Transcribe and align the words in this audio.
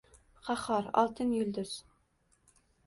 Qahhor, 0.47 0.89
Oltin 1.03 1.37
yulduz 1.39 1.77